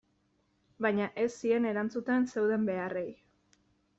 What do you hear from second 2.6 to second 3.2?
beharrei.